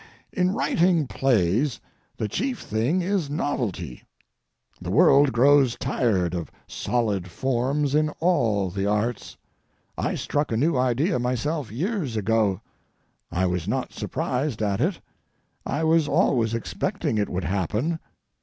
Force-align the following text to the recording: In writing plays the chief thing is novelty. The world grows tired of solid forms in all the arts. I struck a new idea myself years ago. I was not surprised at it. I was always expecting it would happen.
In 0.33 0.51
writing 0.51 1.05
plays 1.05 1.79
the 2.17 2.27
chief 2.27 2.59
thing 2.61 3.03
is 3.03 3.29
novelty. 3.29 4.01
The 4.81 4.89
world 4.89 5.31
grows 5.31 5.77
tired 5.77 6.33
of 6.33 6.49
solid 6.67 7.27
forms 7.29 7.93
in 7.93 8.09
all 8.19 8.71
the 8.71 8.87
arts. 8.87 9.37
I 9.99 10.15
struck 10.15 10.51
a 10.51 10.57
new 10.57 10.75
idea 10.75 11.19
myself 11.19 11.71
years 11.71 12.17
ago. 12.17 12.61
I 13.31 13.45
was 13.45 13.67
not 13.67 13.93
surprised 13.93 14.63
at 14.63 14.81
it. 14.81 14.99
I 15.67 15.83
was 15.83 16.07
always 16.07 16.55
expecting 16.55 17.19
it 17.19 17.29
would 17.29 17.43
happen. 17.43 17.99